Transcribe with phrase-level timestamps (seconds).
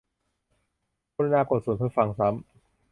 [1.15, 2.43] กรุณากดศูนย์เพื่อฟังซ้ำ